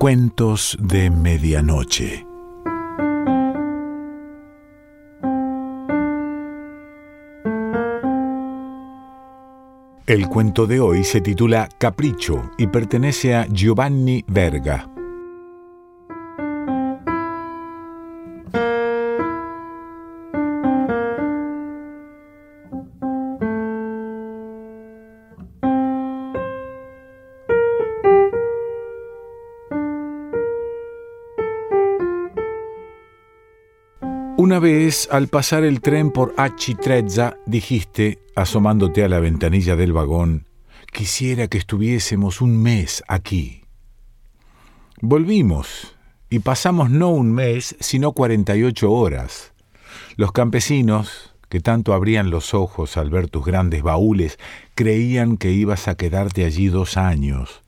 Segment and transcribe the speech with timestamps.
[0.00, 2.26] Cuentos de Medianoche.
[10.06, 14.88] El cuento de hoy se titula Capricho y pertenece a Giovanni Verga.
[34.42, 36.34] Una vez, al pasar el tren por
[36.82, 40.48] Trezza, dijiste, asomándote a la ventanilla del vagón,
[40.90, 43.64] quisiera que estuviésemos un mes aquí.
[45.02, 45.94] Volvimos,
[46.30, 49.52] y pasamos no un mes, sino 48 horas.
[50.16, 54.38] Los campesinos, que tanto abrían los ojos al ver tus grandes baúles,
[54.74, 57.60] creían que ibas a quedarte allí dos años.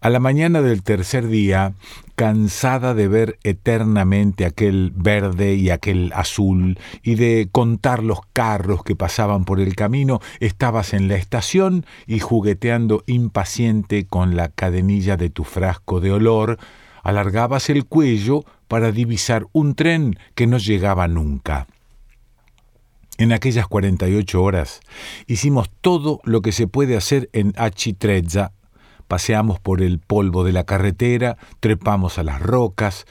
[0.00, 1.74] A la mañana del tercer día,
[2.20, 8.94] cansada de ver eternamente aquel verde y aquel azul, y de contar los carros que
[8.94, 15.30] pasaban por el camino, estabas en la estación y jugueteando impaciente con la cadenilla de
[15.30, 16.58] tu frasco de olor,
[17.02, 21.68] alargabas el cuello para divisar un tren que no llegaba nunca.
[23.16, 24.80] En aquellas 48 horas
[25.26, 28.52] hicimos todo lo que se puede hacer en Achitrezza
[29.10, 33.06] paseamos por el polvo de la carretera, trepamos a las rocas,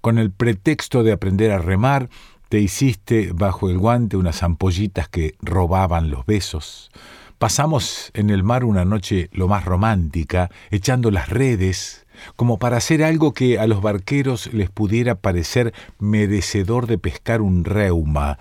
[0.00, 2.08] con el pretexto de aprender a remar,
[2.48, 6.90] te hiciste bajo el guante unas ampollitas que robaban los besos.
[7.38, 13.04] Pasamos en el mar una noche lo más romántica, echando las redes, como para hacer
[13.04, 18.40] algo que a los barqueros les pudiera parecer merecedor de pescar un reuma.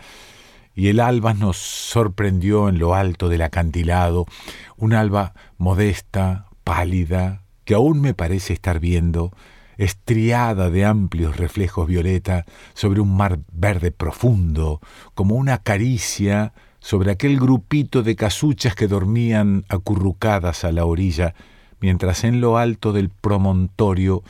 [0.73, 4.25] Y el alba nos sorprendió en lo alto del acantilado,
[4.77, 9.31] un alba modesta, pálida, que aún me parece estar viendo,
[9.77, 14.81] estriada de amplios reflejos violeta sobre un mar verde profundo,
[15.13, 21.33] como una caricia sobre aquel grupito de casuchas que dormían acurrucadas a la orilla,
[21.79, 24.23] mientras en lo alto del promontorio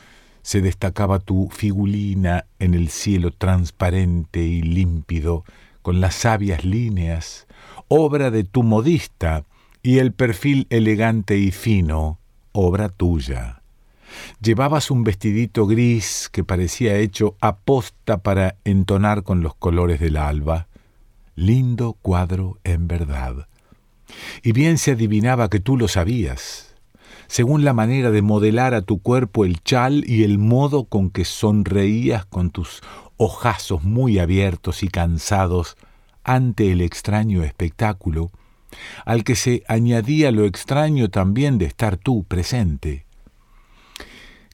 [0.43, 5.45] se destacaba tu figulina en el cielo transparente y límpido,
[5.81, 7.47] con las sabias líneas,
[7.87, 9.45] obra de tu modista,
[9.81, 12.19] y el perfil elegante y fino,
[12.53, 13.61] obra tuya.
[14.41, 20.67] Llevabas un vestidito gris que parecía hecho aposta para entonar con los colores del alba.
[21.35, 23.47] Lindo cuadro en verdad.
[24.43, 26.75] Y bien se adivinaba que tú lo sabías,
[27.27, 31.25] según la manera de modelar a tu cuerpo el chal y el modo con que
[31.25, 32.81] sonreías con tus
[33.17, 35.75] ojazos muy abiertos y cansados
[36.23, 38.29] ante el extraño espectáculo,
[39.05, 43.05] al que se añadía lo extraño también de estar tú presente.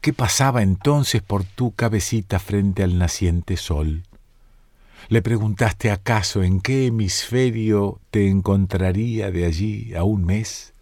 [0.02, 4.04] ¿Qué pasaba entonces por tu cabecita frente al naciente sol?
[5.10, 10.74] ¿Le preguntaste acaso en qué hemisferio te encontraría de allí a un mes?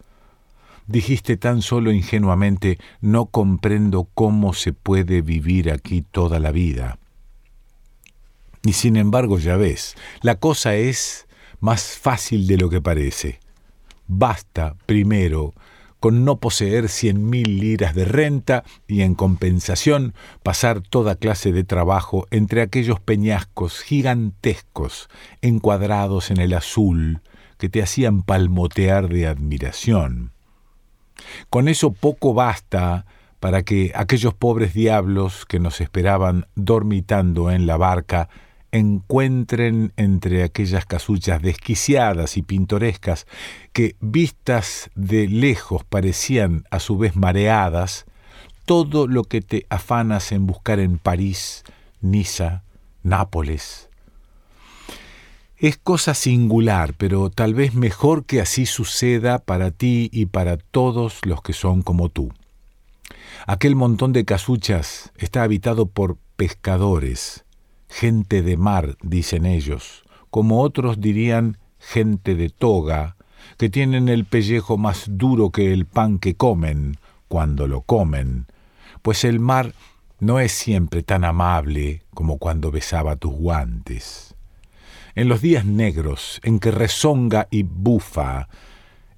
[0.86, 6.98] Dijiste tan solo ingenuamente, no comprendo cómo se puede vivir aquí toda la vida.
[8.64, 11.27] Y sin embargo, ya ves, la cosa es
[11.60, 13.40] más fácil de lo que parece.
[14.08, 15.54] Basta, primero,
[16.00, 20.14] con no poseer cien mil liras de renta y en compensación
[20.44, 25.10] pasar toda clase de trabajo entre aquellos peñascos gigantescos
[25.42, 27.22] encuadrados en el azul
[27.58, 30.32] que te hacían palmotear de admiración.
[31.50, 33.06] Con eso poco basta
[33.40, 38.30] para que aquellos pobres diablos que nos esperaban dormitando en la barca
[38.72, 43.26] encuentren entre aquellas casuchas desquiciadas y pintorescas
[43.74, 48.06] que, vistas de lejos, parecían a su vez mareadas,
[48.66, 51.64] todo lo que te afanas en buscar en París,
[52.02, 52.64] Niza,
[53.04, 53.90] Nápoles.
[55.58, 61.20] Es cosa singular, pero tal vez mejor que así suceda para ti y para todos
[61.26, 62.32] los que son como tú.
[63.48, 67.46] Aquel montón de casuchas está habitado por pescadores,
[67.90, 73.16] gente de mar, dicen ellos, como otros dirían gente de toga,
[73.58, 76.98] que tienen el pellejo más duro que el pan que comen,
[77.28, 78.48] cuando lo comen,
[79.02, 79.74] pues el mar
[80.20, 84.36] no es siempre tan amable como cuando besaba tus guantes.
[85.16, 88.48] En los días negros, en que rezonga y bufa,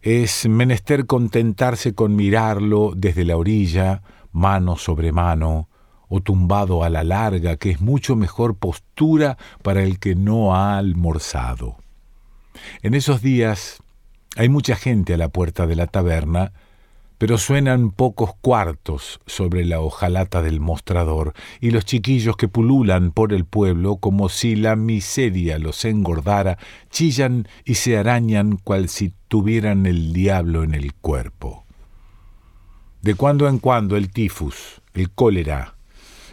[0.01, 4.01] es menester contentarse con mirarlo desde la orilla,
[4.31, 5.67] mano sobre mano,
[6.09, 10.77] o tumbado a la larga, que es mucho mejor postura para el que no ha
[10.77, 11.77] almorzado.
[12.81, 13.81] En esos días
[14.35, 16.51] hay mucha gente a la puerta de la taberna,
[17.19, 23.33] pero suenan pocos cuartos sobre la hojalata del mostrador, y los chiquillos que pululan por
[23.33, 26.57] el pueblo como si la miseria los engordara,
[26.89, 31.65] chillan y se arañan cual si tuvieran el diablo en el cuerpo.
[33.01, 35.75] De cuando en cuando el tifus, el cólera,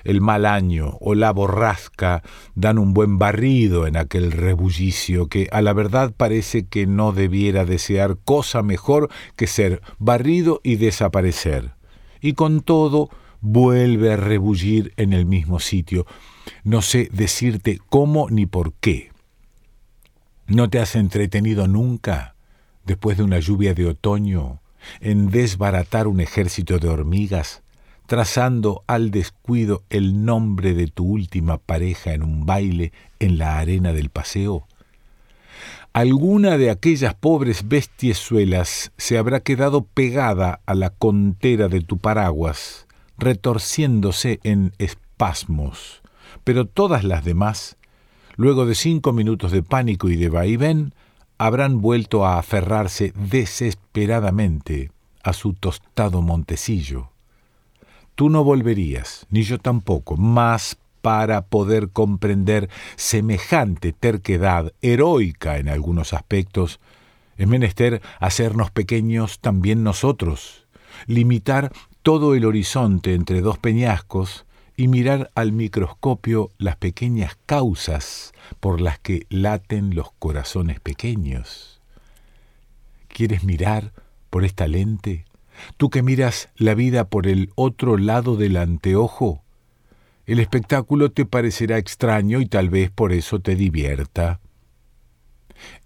[0.06, 2.22] el mal año o la borrasca
[2.54, 7.64] dan un buen barrido en aquel rebullicio que a la verdad parece que no debiera
[7.64, 11.74] desear cosa mejor que ser barrido y desaparecer.
[12.20, 13.10] Y con todo
[13.40, 16.06] vuelve a rebullir en el mismo sitio.
[16.64, 19.10] No sé decirte cómo ni por qué.
[20.46, 22.36] ¿No te has entretenido nunca,
[22.84, 24.60] después de una lluvia de otoño,
[25.00, 27.62] en desbaratar un ejército de hormigas?
[28.06, 33.92] Trazando al descuido el nombre de tu última pareja en un baile en la arena
[33.92, 34.66] del paseo?
[35.92, 42.86] Alguna de aquellas pobres bestiezuelas se habrá quedado pegada a la contera de tu paraguas,
[43.16, 46.02] retorciéndose en espasmos,
[46.44, 47.76] pero todas las demás,
[48.36, 50.92] luego de cinco minutos de pánico y de vaivén,
[51.38, 54.90] habrán vuelto a aferrarse desesperadamente
[55.22, 57.10] a su tostado montecillo.
[58.16, 66.14] Tú no volverías, ni yo tampoco, más para poder comprender semejante terquedad heroica en algunos
[66.14, 66.80] aspectos,
[67.36, 70.66] es menester hacernos pequeños también nosotros,
[71.06, 71.72] limitar
[72.02, 74.46] todo el horizonte entre dos peñascos
[74.78, 81.82] y mirar al microscopio las pequeñas causas por las que laten los corazones pequeños.
[83.08, 83.92] ¿Quieres mirar
[84.30, 85.26] por esta lente?
[85.76, 89.42] Tú que miras la vida por el otro lado del anteojo,
[90.26, 94.40] el espectáculo te parecerá extraño y tal vez por eso te divierta.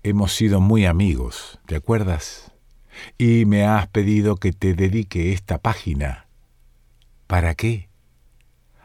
[0.02, 2.52] Hemos sido muy amigos, ¿te acuerdas?
[3.18, 6.26] Y me has pedido que te dedique esta página.
[7.26, 7.88] ¿Para qué?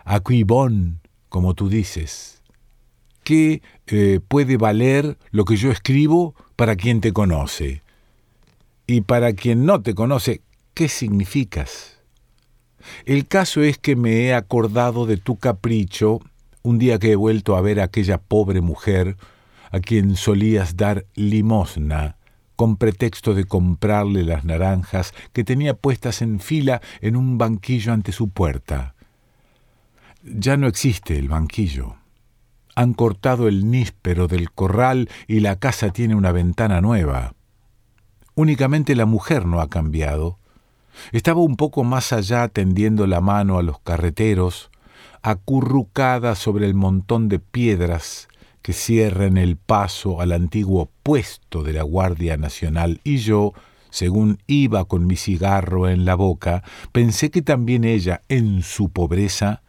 [0.04, 1.00] A bon,
[1.30, 2.42] como tú dices.
[3.24, 7.82] ¿Qué eh, puede valer lo que yo escribo para quien te conoce?
[8.86, 10.42] Y para quien no te conoce,
[10.76, 12.02] ¿Qué significas?
[13.06, 16.20] El caso es que me he acordado de tu capricho
[16.64, 19.16] un día que he vuelto a ver a aquella pobre mujer
[19.72, 22.18] a quien solías dar limosna
[22.58, 28.12] con pretexto de comprarle las naranjas que tenía puestas en fila en un banquillo ante
[28.12, 28.96] su puerta.
[30.24, 31.96] Ya no existe el banquillo.
[32.76, 37.34] Han cortado el níspero del corral y la casa tiene una ventana nueva.
[38.34, 40.38] Únicamente la mujer no ha cambiado.
[41.12, 44.70] Estaba un poco más allá tendiendo la mano a los carreteros,
[45.22, 48.28] acurrucada sobre el montón de piedras
[48.62, 53.54] que cierran el paso al antiguo puesto de la Guardia Nacional, y yo,
[53.92, 59.62] según iba con mi cigarro en la boca, pensé que también ella, en su pobreza,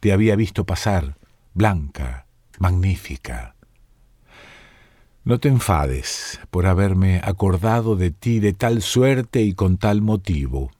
[0.00, 1.16] te había visto pasar,
[1.54, 2.26] blanca,
[2.58, 3.54] magnífica.
[5.22, 10.70] No te enfades por haberme acordado de ti de tal suerte y con tal motivo.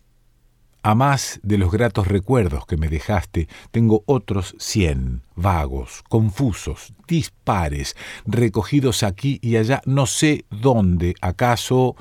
[0.83, 7.97] A más de los gratos recuerdos que me dejaste, tengo otros cien, vagos, confusos, dispares,
[8.25, 11.95] recogidos aquí y allá, no sé dónde, acaso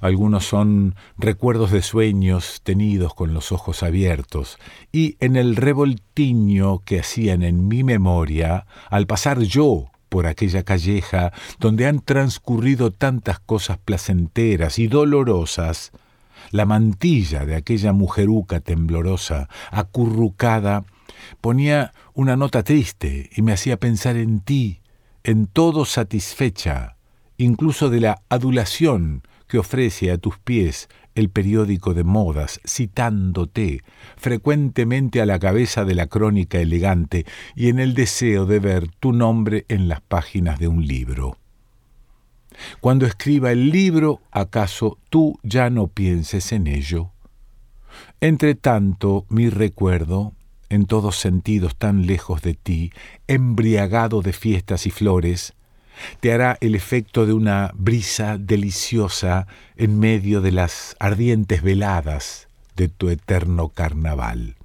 [0.00, 4.58] algunos son recuerdos de sueños tenidos con los ojos abiertos,
[4.90, 11.30] y en el revoltiño que hacían en mi memoria, al pasar yo por aquella calleja
[11.60, 15.92] donde han transcurrido tantas cosas placenteras y dolorosas,
[16.52, 20.86] la mantilla de aquella mujeruca temblorosa, acurrucada,
[21.42, 24.80] ponía una nota triste y me hacía pensar en ti,
[25.22, 26.96] en todo satisfecha,
[27.36, 33.82] incluso de la adulación que ofrece a tus pies el periódico de modas, citándote
[34.16, 39.12] frecuentemente a la cabeza de la crónica elegante y en el deseo de ver tu
[39.12, 41.38] nombre en las páginas de un libro.
[42.80, 47.10] Cuando escriba el libro, ¿acaso tú ya no pienses en ello?
[48.20, 50.32] Entre tanto, mi recuerdo,
[50.68, 52.92] en todos sentidos tan lejos de ti,
[53.26, 55.54] embriagado de fiestas y flores,
[56.20, 62.88] te hará el efecto de una brisa deliciosa en medio de las ardientes veladas de
[62.88, 64.56] tu eterno carnaval.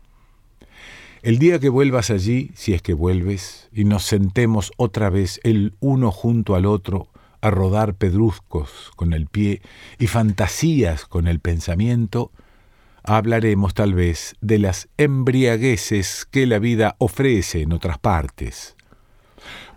[1.23, 5.73] El día que vuelvas allí, si es que vuelves, y nos sentemos otra vez el
[5.79, 7.07] uno junto al otro,
[7.41, 9.61] a rodar pedruscos con el pie
[9.99, 12.31] y fantasías con el pensamiento,
[13.03, 18.75] hablaremos tal vez de las embriagueces que la vida ofrece en otras partes.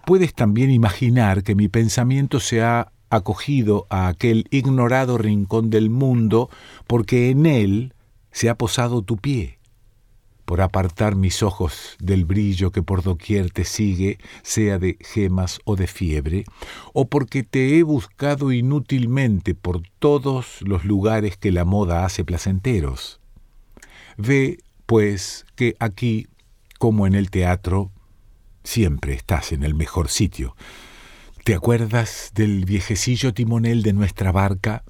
[0.06, 6.50] Puedes también imaginar que mi pensamiento se ha acogido a aquel ignorado rincón del mundo
[6.86, 7.94] porque en él
[8.30, 9.58] se ha posado tu pie,
[10.44, 15.74] por apartar mis ojos del brillo que por doquier te sigue, sea de gemas o
[15.74, 16.44] de fiebre,
[16.92, 23.20] o porque te he buscado inútilmente por todos los lugares que la moda hace placenteros.
[24.18, 26.26] Ve, pues, que aquí,
[26.78, 27.90] como en el teatro,
[28.64, 30.56] siempre estás en el mejor sitio.
[31.44, 34.82] ¿Te acuerdas del viejecillo timonel de nuestra barca?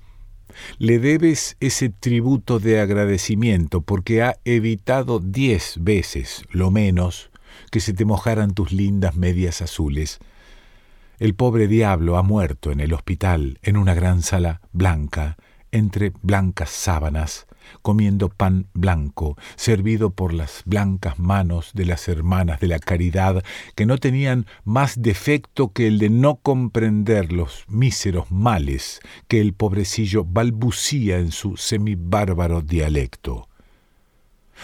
[0.79, 7.31] Le debes ese tributo de agradecimiento porque ha evitado diez veces, lo menos,
[7.73, 10.21] que se te mojaran tus lindas medias azules.
[11.19, 15.37] El pobre diablo ha muerto en el hospital, en una gran sala blanca,
[15.73, 17.47] entre blancas sábanas,
[17.83, 23.45] comiendo pan blanco, servido por las blancas manos de las hermanas de la caridad,
[23.75, 29.53] que no tenían más defecto que el de no comprender los míseros males que el
[29.53, 33.49] pobrecillo balbucía en su semibárbaro dialecto.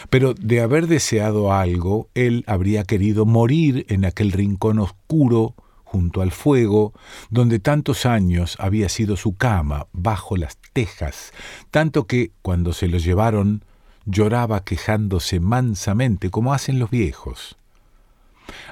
[0.09, 5.55] Pero de haber deseado algo, él habría querido morir en aquel rincón oscuro
[5.91, 6.93] junto al fuego,
[7.31, 11.33] donde tantos años había sido su cama, bajo las tejas,
[11.73, 13.65] tanto que, cuando se lo llevaron,
[14.05, 17.57] lloraba quejándose mansamente, como hacen los viejos.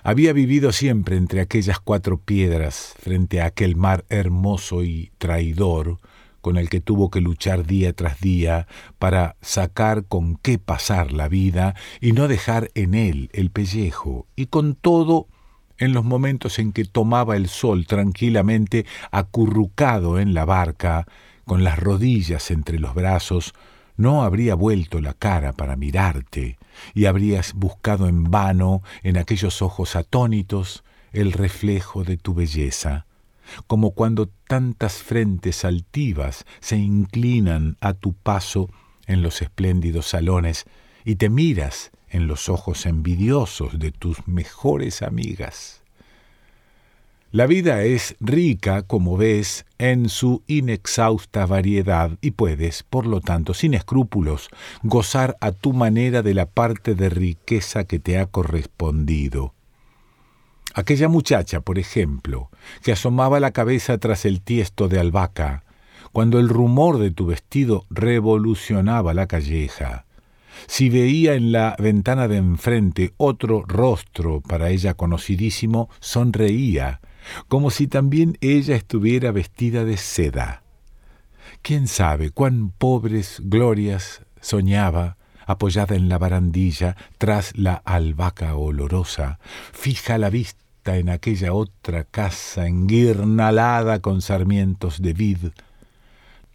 [0.04, 5.98] Había vivido siempre entre aquellas cuatro piedras, frente a aquel mar hermoso y traidor,
[6.40, 8.68] con el que tuvo que luchar día tras día
[9.00, 14.46] para sacar con qué pasar la vida y no dejar en él el pellejo, y
[14.46, 15.26] con todo
[15.78, 21.06] en los momentos en que tomaba el sol tranquilamente acurrucado en la barca,
[21.44, 23.54] con las rodillas entre los brazos,
[23.96, 26.58] no habría vuelto la cara para mirarte,
[26.94, 33.06] y habrías buscado en vano en aquellos ojos atónitos el reflejo de tu belleza,
[33.66, 38.70] como cuando tantas frentes altivas se inclinan a tu paso
[39.06, 40.64] en los espléndidos salones
[41.04, 45.82] y te miras en los ojos envidiosos de tus mejores amigas.
[47.30, 53.52] La vida es rica, como ves, en su inexhausta variedad y puedes, por lo tanto,
[53.52, 54.48] sin escrúpulos,
[54.82, 59.52] gozar a tu manera de la parte de riqueza que te ha correspondido.
[60.72, 62.50] Aquella muchacha, por ejemplo,
[62.82, 65.64] que asomaba la cabeza tras el tiesto de albahaca,
[66.12, 70.06] cuando el rumor de tu vestido revolucionaba la calleja,
[70.66, 77.00] si veía en la ventana de enfrente otro rostro para ella conocidísimo, sonreía,
[77.48, 80.62] como si también ella estuviera vestida de seda.
[81.62, 89.38] ¿Quién sabe cuán pobres glorias soñaba, apoyada en la barandilla, tras la albahaca olorosa,
[89.72, 95.38] fija la vista en aquella otra casa enguirnalada con sarmientos de vid,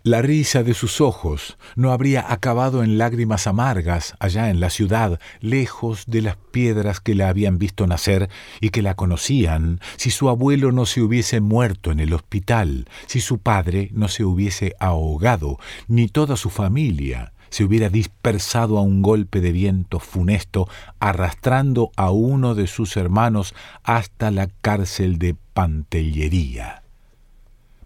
[0.04, 5.18] la risa de sus ojos no habría acabado en lágrimas amargas allá en la ciudad,
[5.40, 8.30] lejos de las piedras que la habían visto nacer
[8.60, 13.22] y que la conocían, si su abuelo no se hubiese muerto en el hospital, si
[13.22, 15.58] su padre no se hubiese ahogado,
[15.88, 20.68] ni toda su familia se hubiera dispersado a un golpe de viento funesto,
[21.00, 26.84] arrastrando a uno de sus hermanos hasta la cárcel de Pantellería.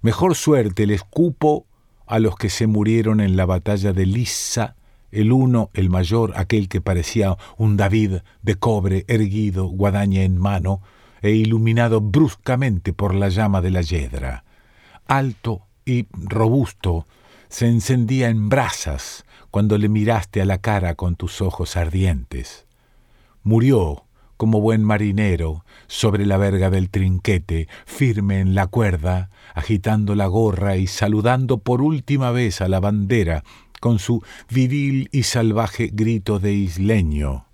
[0.01, 1.65] Mejor suerte les cupo
[2.07, 4.75] a los que se murieron en la batalla de Lissa,
[5.11, 10.81] el uno, el mayor, aquel que parecía un David de cobre erguido, guadaña en mano,
[11.21, 14.43] e iluminado bruscamente por la llama de la yedra.
[15.05, 17.07] Alto y robusto,
[17.49, 22.65] se encendía en brasas cuando le miraste a la cara con tus ojos ardientes.
[23.43, 24.03] Murió
[24.37, 30.77] como buen marinero, sobre la verga del trinquete, firme en la cuerda, agitando la gorra
[30.77, 33.43] y saludando por última vez a la bandera
[33.79, 37.47] con su viril y salvaje grito de isleño.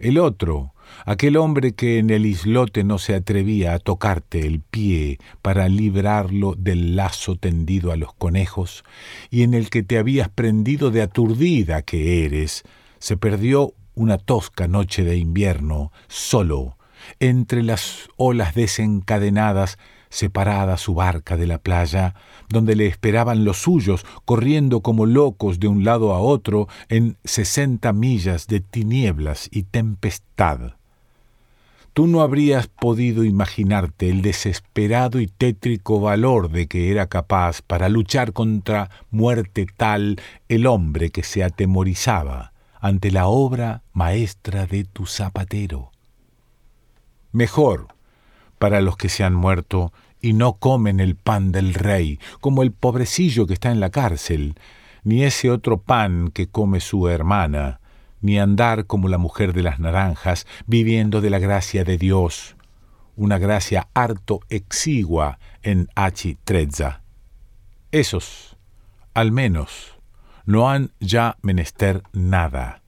[0.00, 0.72] El otro,
[1.06, 6.56] aquel hombre que en el islote no se atrevía a tocarte el pie para librarlo
[6.58, 8.82] del lazo tendido a los conejos,
[9.30, 12.64] y en el que te habías prendido de aturdida que eres,
[12.98, 16.76] se perdió una tosca noche de invierno, solo,
[17.20, 19.78] entre las olas desencadenadas,
[20.14, 22.14] separada su barca de la playa,
[22.48, 27.92] donde le esperaban los suyos, corriendo como locos de un lado a otro en sesenta
[27.92, 30.74] millas de tinieblas y tempestad.
[31.94, 37.88] Tú no habrías podido imaginarte el desesperado y tétrico valor de que era capaz para
[37.88, 45.06] luchar contra muerte tal el hombre que se atemorizaba ante la obra maestra de tu
[45.06, 45.90] zapatero.
[47.32, 47.88] Mejor
[48.58, 49.92] para los que se han muerto
[50.24, 54.54] y no comen el pan del rey, como el pobrecillo que está en la cárcel,
[55.02, 57.78] ni ese otro pan que come su hermana,
[58.22, 62.56] ni andar como la mujer de las naranjas, viviendo de la gracia de Dios,
[63.16, 67.02] una gracia harto exigua en Hachi Trezza.
[67.92, 68.56] Esos,
[69.12, 69.98] al menos,
[70.46, 72.80] no han ya menester nada.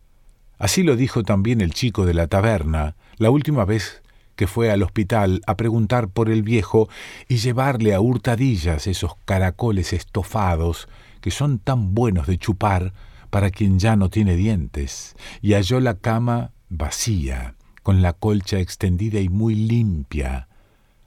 [0.58, 4.02] Así lo dijo también el chico de la taberna la última vez
[4.36, 6.88] que fue al hospital a preguntar por el viejo
[7.28, 10.88] y llevarle a hurtadillas esos caracoles estofados
[11.20, 12.92] que son tan buenos de chupar
[13.30, 19.20] para quien ya no tiene dientes, y halló la cama vacía, con la colcha extendida
[19.20, 20.48] y muy limpia,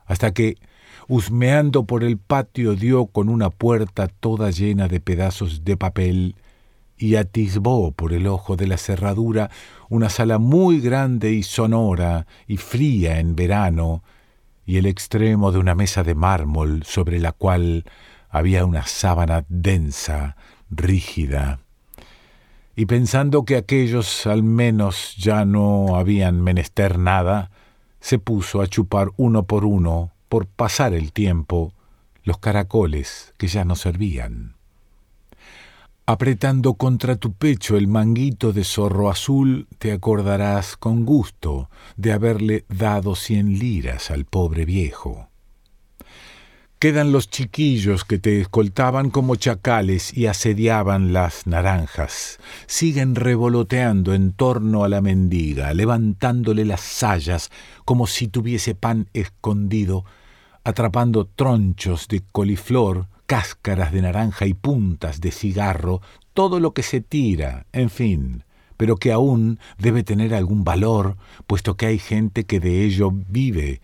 [0.05, 0.57] hasta que,
[1.07, 6.35] husmeando por el patio, dio con una puerta toda llena de pedazos de papel
[6.99, 9.49] y atisbó por el ojo de la cerradura
[9.87, 14.03] una sala muy grande y sonora y fría en verano,
[14.65, 17.85] y el extremo de una mesa de mármol sobre la cual
[18.29, 20.35] había una sábana densa,
[20.69, 21.61] rígida.
[22.75, 27.49] Y pensando que aquellos al menos ya no habían menester nada,
[27.99, 31.73] se puso a chupar uno por uno, por pasar el tiempo,
[32.23, 34.58] los caracoles que ya no servían
[36.11, 42.65] apretando contra tu pecho el manguito de zorro azul, te acordarás con gusto de haberle
[42.67, 45.29] dado cien liras al pobre viejo.
[46.79, 52.39] Quedan los chiquillos que te escoltaban como chacales y asediaban las naranjas.
[52.65, 57.51] Siguen revoloteando en torno a la mendiga, levantándole las sayas
[57.85, 60.05] como si tuviese pan escondido,
[60.63, 66.01] atrapando tronchos de coliflor cáscaras de naranja y puntas de cigarro,
[66.33, 68.43] todo lo que se tira, en fin,
[68.75, 73.81] pero que aún debe tener algún valor, puesto que hay gente que de ello vive,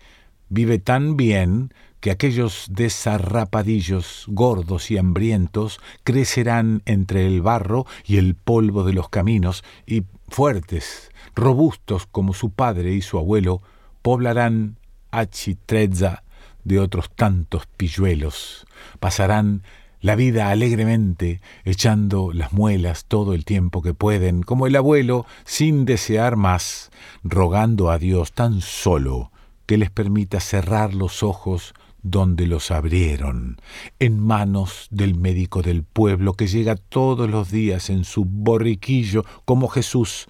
[0.48, 8.34] vive tan bien que aquellos desarrapadillos gordos y hambrientos crecerán entre el barro y el
[8.34, 13.62] polvo de los caminos, y fuertes, robustos como su padre y su abuelo,
[14.02, 14.76] poblarán
[15.12, 16.24] Achitrezza
[16.64, 18.65] de otros tantos pilluelos.
[19.00, 19.62] Pasarán
[20.00, 25.84] la vida alegremente, echando las muelas todo el tiempo que pueden, como el abuelo, sin
[25.84, 26.90] desear más,
[27.24, 29.32] rogando a Dios tan solo
[29.66, 33.56] que les permita cerrar los ojos donde los abrieron,
[33.98, 39.66] en manos del médico del pueblo que llega todos los días en su borriquillo como
[39.66, 40.28] Jesús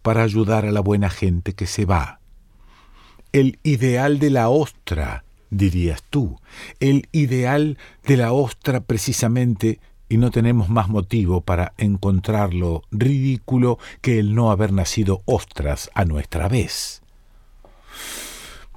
[0.00, 2.20] para ayudar a la buena gente que se va.
[3.32, 6.40] El ideal de la ostra, dirías tú,
[6.80, 14.18] el ideal de la ostra precisamente, y no tenemos más motivo para encontrarlo ridículo que
[14.18, 17.02] el no haber nacido ostras a nuestra vez.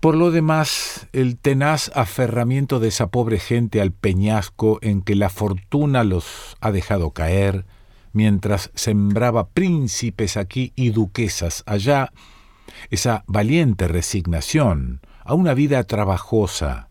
[0.02, 5.30] Por lo demás, el tenaz aferramiento de esa pobre gente al peñasco en que la
[5.30, 7.66] fortuna los ha dejado caer,
[8.12, 12.12] mientras sembraba príncipes aquí y duquesas allá,
[12.90, 16.90] esa valiente resignación, a una vida trabajosa,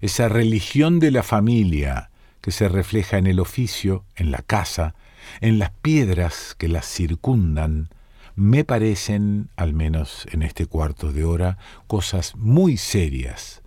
[0.00, 4.94] esa religión de la familia que se refleja en el oficio, en la casa,
[5.40, 7.88] en las piedras que las circundan,
[8.34, 13.62] me parecen, al menos en este cuarto de hora, cosas muy serias,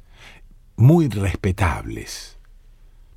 [0.76, 2.38] muy respetables.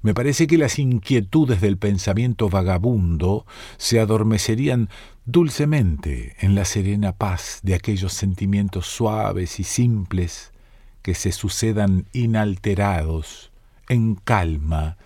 [0.03, 3.47] Me parece que las inquietudes del pensamiento vagabundo
[3.79, 4.91] se adormecerían
[5.25, 10.53] dulcemente en la serena paz de aquellos sentimientos suaves y simples
[11.09, 13.51] que se sucedan inalterados,
[13.89, 14.99] en calma,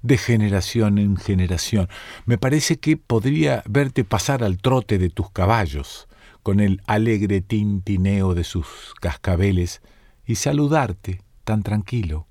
[0.00, 1.86] de generación en generación.
[2.24, 6.08] Me parece que podría verte pasar al trote de tus caballos,
[6.42, 9.82] con el alegre tintineo de sus cascabeles,
[10.24, 12.26] y saludarte tan tranquilo.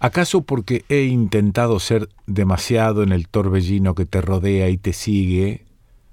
[0.00, 5.64] ¿Acaso porque he intentado ser demasiado en el torbellino que te rodea y te sigue,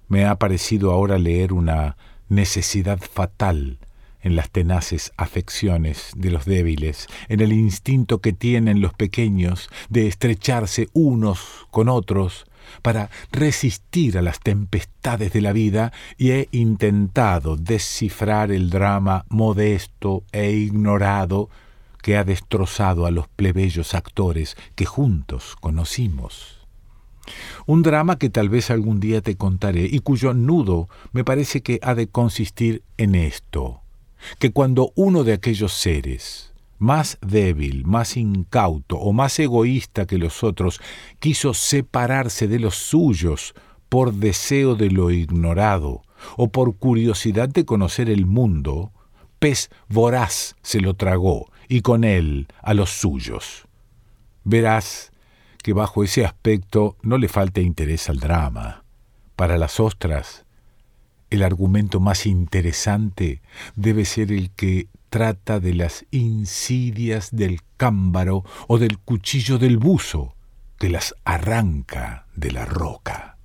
[0.10, 1.98] me ha parecido ahora leer una
[2.30, 3.80] necesidad fatal
[4.26, 10.08] en las tenaces afecciones de los débiles, en el instinto que tienen los pequeños de
[10.08, 12.48] estrecharse unos con otros
[12.82, 20.24] para resistir a las tempestades de la vida y he intentado descifrar el drama modesto
[20.32, 21.52] e ignorado
[22.02, 26.66] que ha destrozado a los plebeyos actores que juntos conocimos.
[27.68, 31.80] Un drama que tal vez algún día te contaré y cuyo nudo me parece que
[31.84, 33.85] ha de consistir en esto
[34.40, 40.44] que cuando uno de aquellos seres, más débil, más incauto o más egoísta que los
[40.44, 40.82] otros,
[41.20, 43.54] quiso separarse de los suyos
[43.90, 46.02] por deseo de lo ignorado
[46.38, 48.92] o por curiosidad de conocer el mundo,
[49.40, 53.68] pez voraz se lo tragó y con él a los suyos.
[54.44, 55.12] Verás
[55.64, 58.84] que bajo ese aspecto no le falte interés al drama.
[59.36, 60.45] Para las ostras,
[61.36, 63.42] el argumento más interesante
[63.76, 70.36] debe ser el que trata de las insidias del cámbaro o del cuchillo del buzo
[70.78, 73.38] que las arranca de la roca.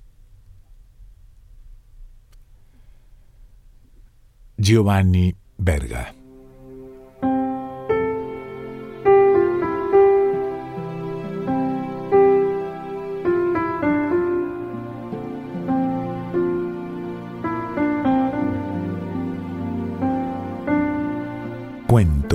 [4.57, 6.13] Giovanni Verga